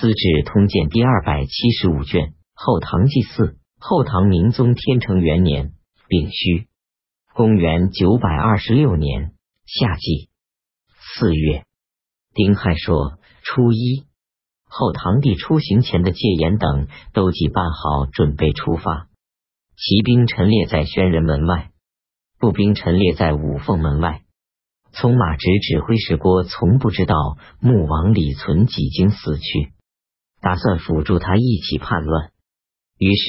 [0.00, 5.72] 资治通鉴》第二百七十五卷，后唐祭祀，后唐明宗天成元年
[6.06, 6.68] 丙戌，
[7.34, 9.32] 公元九百二十六年
[9.66, 10.28] 夏季
[11.16, 11.64] 四月
[12.32, 14.04] 丁亥说初一，
[14.68, 19.08] 后唐帝出行前的戒严等都已办好，准备出发。
[19.76, 21.72] 骑兵陈列在宣仁门外，
[22.38, 24.22] 步兵陈列在五凤门外。
[24.92, 29.72] 从马直指挥使郭从不知道穆王李存几经死去。
[30.40, 32.30] 打算辅助他一起叛乱，
[32.96, 33.24] 于是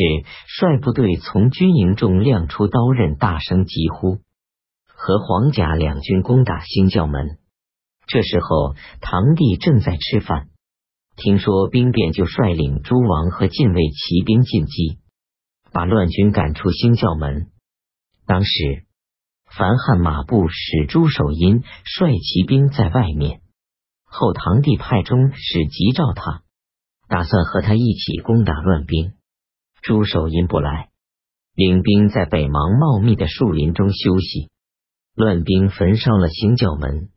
[0.48, 4.20] 率部队从军营中亮出刀刃，大声疾呼，
[4.88, 7.40] 和黄甲两军攻打兴教门。
[8.08, 10.49] 这时候，唐帝正在吃饭，
[11.16, 14.99] 听说兵变，就率领诸王和禁卫骑兵进击，
[15.71, 17.52] 把乱军赶出兴教门。
[18.26, 18.85] 当时，
[19.57, 23.41] 樊汉马步使朱守殷率骑兵在外面，
[24.05, 26.44] 后唐帝派中使急召他。
[27.09, 29.13] 打算和他一起攻打乱兵，
[29.81, 30.90] 朱守殷不来，
[31.55, 34.52] 领兵在北邙茂密的树林中休息。
[35.15, 37.10] 乱兵焚烧了行教门，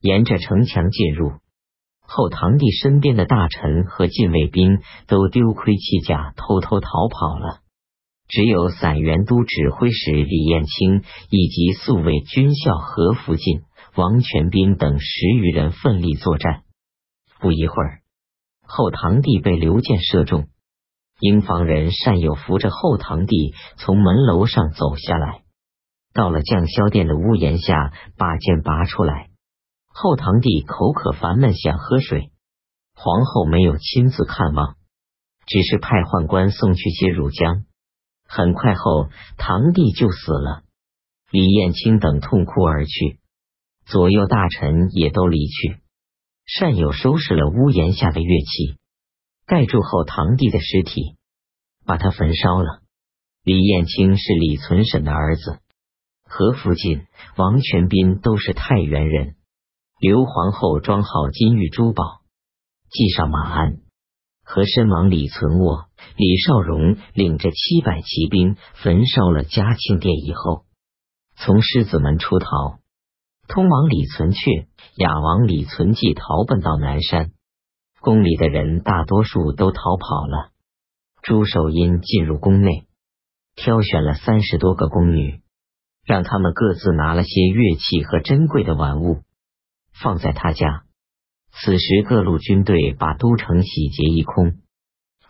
[0.00, 1.32] 沿着城墙进入。
[2.00, 7.60] 后唐帝身边的大臣和禁卫兵都丢盔弃甲，偷偷逃跑了。
[8.28, 13.60] 只有散元都指挥使李彦清以及宿卫军校何福晋、
[13.96, 16.62] 王全斌等十余人奋力作战。
[17.38, 18.00] 不一会儿。
[18.66, 20.48] 后堂弟被刘建射中，
[21.20, 25.42] 营房人善友扶着后堂弟从门楼上走下来，
[26.12, 29.30] 到了将销殿的屋檐下，把剑拔出来。
[29.86, 32.30] 后堂弟口渴烦闷，想喝水，
[32.94, 34.76] 皇后没有亲自看望，
[35.46, 37.64] 只是派宦官送去些乳浆。
[38.28, 39.08] 很快后，
[39.38, 40.64] 堂弟就死了。
[41.30, 43.20] 李彦清等痛哭而去，
[43.86, 45.78] 左右大臣也都离去。
[46.46, 48.78] 善友收拾了屋檐下的乐器，
[49.46, 51.16] 盖住后堂弟的尸体，
[51.84, 52.82] 把他焚烧了。
[53.42, 55.58] 李彦清是李存审的儿子，
[56.24, 57.06] 何福晋、
[57.36, 59.34] 王全斌都是太原人。
[59.98, 62.04] 刘皇后装好金玉珠宝，
[62.90, 63.78] 系上马鞍，
[64.44, 65.86] 和身王李存渥、
[66.16, 70.64] 李少荣领着七百骑兵焚烧了嘉庆殿以后，
[71.36, 72.78] 从狮子门出逃。
[73.48, 77.30] 通往李存勖、雅王李存纪逃奔到南山，
[78.00, 80.50] 宫里的人大多数都逃跑了。
[81.22, 82.86] 朱守殷进入宫内，
[83.54, 85.40] 挑选了三十多个宫女，
[86.04, 89.22] 让他们各自拿了些乐器和珍贵的玩物，
[89.92, 90.84] 放在他家。
[91.52, 94.58] 此时各路军队把都城洗劫一空。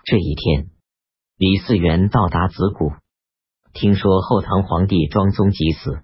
[0.04, 0.70] 这一天，
[1.36, 2.92] 李嗣源到达子谷，
[3.72, 6.02] 听说后唐皇帝庄宗即死，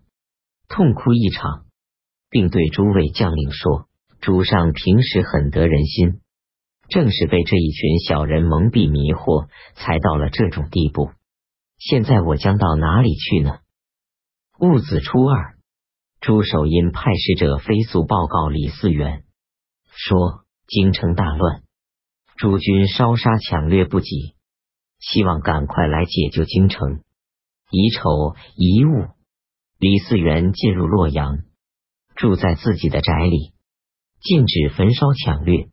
[0.68, 1.64] 痛哭一场。
[2.32, 3.88] 并对诸位将领说
[4.22, 6.22] ：“主上平时很得人心，
[6.88, 11.10] 正是被这一群小人蒙蔽迷惑，才到了这种地步。
[11.76, 13.58] 现在我将到哪里去呢？”
[14.58, 15.56] 戊子初二，
[16.20, 19.24] 朱守殷派使者飞速报告李嗣源，
[19.90, 21.62] 说：“京城大乱，
[22.38, 24.36] 诸军烧杀抢掠不己，
[25.00, 27.02] 希望赶快来解救京城。
[27.70, 29.08] 乙丑乙午，
[29.78, 31.40] 李嗣源进入洛阳。”
[32.14, 33.52] 住在自己的宅里，
[34.20, 35.68] 禁止焚烧抢掠，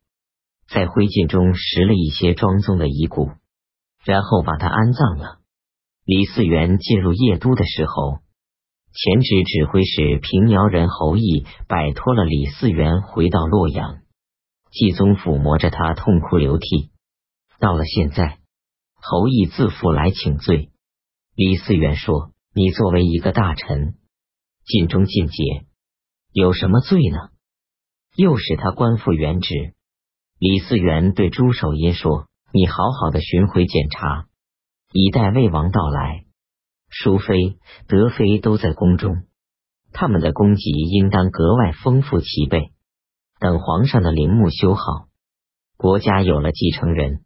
[0.67, 3.31] 在灰烬中拾了一些庄宗的遗骨，
[4.03, 5.39] 然后把他安葬了。
[6.05, 8.19] 李嗣源进入邺都的时候，
[8.91, 13.99] 前指指挥使平遥人侯毅摆脱了李嗣源，回到洛阳。
[14.71, 16.89] 继宗抚摸着他，痛哭流涕。
[17.59, 18.39] 到了现在，
[18.95, 20.69] 侯毅自负来请罪。
[21.35, 23.95] 李嗣源说：“你作为一个大臣，
[24.65, 25.65] 尽忠尽节。”
[26.31, 27.29] 有什么罪呢？
[28.15, 29.73] 又使他官复原职。
[30.37, 34.27] 李嗣源对朱守殷说：“你好好的巡回检查，
[34.93, 36.25] 以待魏王到来。
[36.87, 37.57] 淑妃、
[37.87, 39.23] 德妃都在宫中，
[39.91, 42.73] 他们的功绩应当格外丰富齐备。
[43.39, 45.07] 等皇上的陵墓修好，
[45.77, 47.23] 国家有了继承人，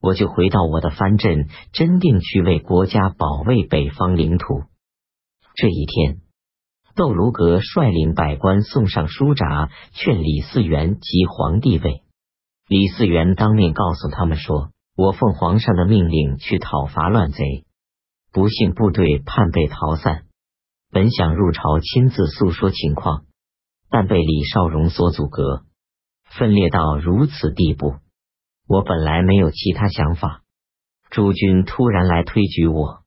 [0.00, 4.64] 我就回到我的藩镇真定去为国家保卫北方领土。
[5.54, 6.22] 这一天。”
[6.94, 12.02] 窦卢阁率领百官送上书札，劝李嗣源即皇帝位。
[12.68, 17.64] 李嗣源当面告诉他们说：“我奉皇上的命令去讨伐乱贼，
[18.30, 20.24] 不幸部队叛被逃散。
[20.90, 23.24] 本想入朝亲自诉说情况，
[23.88, 25.62] 但被李少荣所阻隔，
[26.38, 27.94] 分裂到如此地步。
[28.68, 30.42] 我本来没有其他想法，
[31.08, 33.02] 诸君突然来推举我，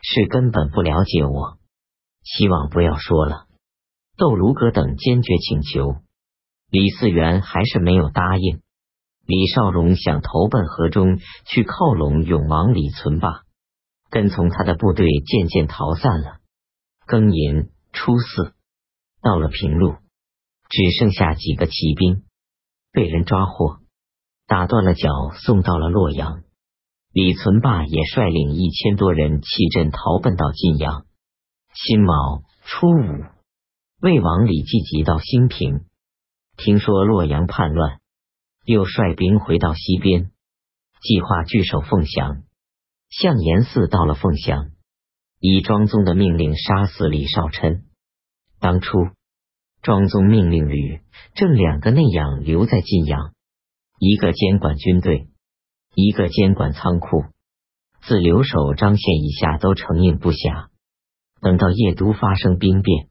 [0.00, 1.58] 是根本不了解我。”
[2.26, 3.46] 希望不要说了。
[4.16, 6.00] 窦如阁等坚决请求，
[6.70, 8.60] 李嗣源还是没有答应。
[9.26, 13.42] 李少荣想投奔河中去靠拢永王李存霸，
[14.10, 16.38] 跟从他的部队渐渐逃散了。
[17.06, 18.54] 庚寅初四，
[19.22, 19.94] 到了平陆，
[20.68, 22.24] 只剩下几个骑兵，
[22.92, 23.78] 被人抓获，
[24.48, 26.42] 打断了脚，送到了洛阳。
[27.12, 31.06] 李存霸也率领一千多人弃阵逃奔到晋阳。
[31.76, 33.24] 辛卯初五，
[34.00, 35.84] 魏王李继急到兴平，
[36.56, 38.00] 听说洛阳叛乱。
[38.64, 40.30] 又率兵回到西边，
[41.02, 42.44] 计划据守凤翔。
[43.10, 44.70] 向延嗣到了凤翔，
[45.38, 47.84] 以庄宗的命令杀死李少琛。
[48.58, 48.96] 当初
[49.82, 51.02] 庄宗命令吕
[51.34, 53.34] 郑两个内养留在晋阳，
[53.98, 55.28] 一个监管军队，
[55.94, 57.26] 一个监管仓库。
[58.00, 60.70] 自留守张宪以下都承应不暇。
[61.40, 63.08] 等到邺都发生兵变，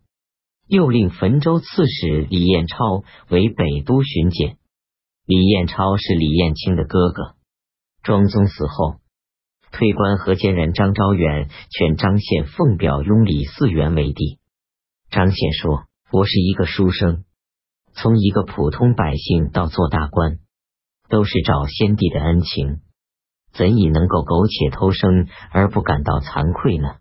[0.68, 4.58] 又令汾州刺史李彦超为北都巡检。
[5.26, 7.36] 李彦超是李彦卿的哥哥。
[8.04, 8.96] 庄宗死后，
[9.72, 14.40] 推官河间人张昭远劝张宪奉表拥李嗣源为帝。
[15.10, 17.24] 张宪说：“我是一个书生，
[17.94, 20.40] 从一个普通百姓到做大官，
[21.10, 22.82] 都是找先帝的恩情，
[23.54, 26.98] 怎以能够苟且偷生而不感到惭愧呢？”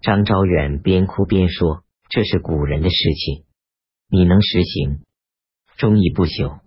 [0.00, 3.44] 张昭远边哭边说：“这是古人的事情，
[4.08, 5.02] 你能实行，
[5.76, 6.60] 忠义不朽。”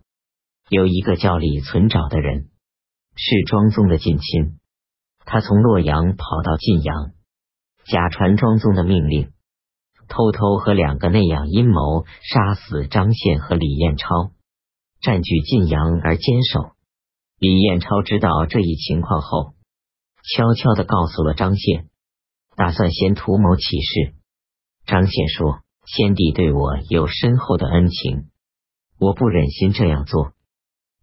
[0.69, 2.49] 有一个叫李存沼的人，
[3.15, 4.59] 是庄宗的近亲。
[5.25, 7.11] 他从洛阳跑到晋阳，
[7.85, 9.31] 假传庄宗的命令，
[10.07, 14.31] 偷偷和两个内养阴谋，杀死张宪和李彦超，
[15.01, 16.71] 占据晋阳而坚守。
[17.39, 19.53] 李彦超知道这一情况后，
[20.35, 21.88] 悄悄的告诉了张宪，
[22.59, 24.15] 打算先图谋起事。
[24.85, 28.27] 张宪说：“先帝对我有深厚的恩情，
[29.00, 30.33] 我不忍心这样做。”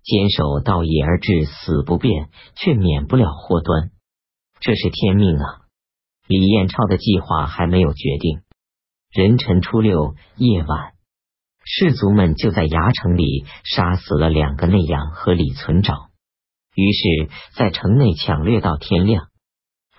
[0.05, 3.91] 坚守道义而至死不变，却免不了祸端，
[4.61, 5.63] 这是天命啊！
[6.27, 8.43] 李彦超的计划还没有决定。
[9.15, 10.93] 壬辰初六夜晚，
[11.65, 16.11] 士卒们就在牙城里杀死了两个内养和李存沼，
[16.75, 19.29] 于是，在城内抢掠到天亮。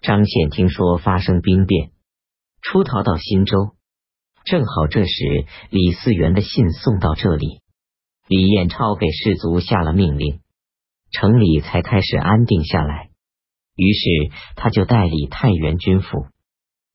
[0.01, 1.91] 张宪听说发生兵变，
[2.61, 3.75] 出逃到新州，
[4.45, 7.61] 正好这时李嗣源的信送到这里。
[8.27, 10.41] 李彦超给士卒下了命令，
[11.11, 13.09] 城里才开始安定下来。
[13.75, 16.27] 于是他就代理太原军府，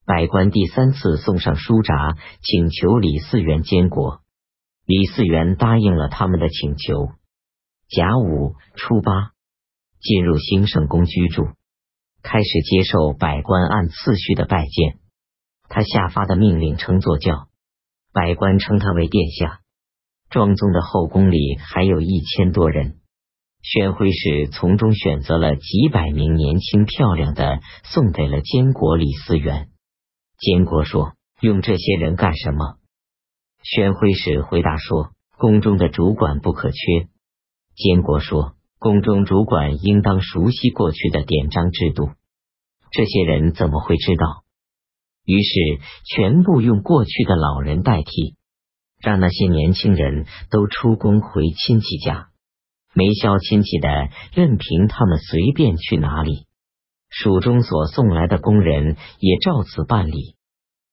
[0.05, 4.21] 百官第三次送上书札，请求李嗣源监国。
[4.85, 7.13] 李嗣源答应了他们的请求。
[7.89, 9.33] 甲午初八，
[10.01, 11.49] 进入兴圣宫居住，
[12.23, 14.99] 开始接受百官按次序的拜见。
[15.69, 17.49] 他下发的命令称作教，
[18.13, 19.61] 百官称他为殿下。
[20.31, 23.01] 庄宗的后宫里还有一千多人，
[23.63, 29.69] 宣徽使从中选择了几百名年轻漂亮的，送给了监国李嗣源。
[30.39, 32.79] 监国说：“用这些人干什么？”
[33.63, 37.09] 宣徽使回答说：“宫中的主管不可缺。”
[37.77, 42.11] 监国说：“宫中主管应当熟悉过去的典章制度，
[42.91, 44.43] 这些人怎么会知道？”
[45.25, 45.53] 于是
[46.05, 48.37] 全部用过去的老人代替。
[49.05, 52.29] 让那些年轻人都出宫回亲戚家，
[52.95, 53.89] 没消亲戚的，
[54.33, 56.47] 任凭他们随便去哪里。
[57.09, 60.37] 蜀中所送来的工人也照此办理。